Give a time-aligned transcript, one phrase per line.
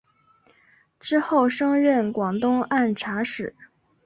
[0.99, 3.55] 之后升任广东按察使。